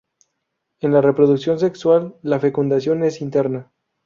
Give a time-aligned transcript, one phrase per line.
[0.79, 3.71] En la reproducción sexual la fecundación es interna.